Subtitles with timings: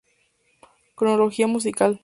[0.95, 1.99] Cronología musical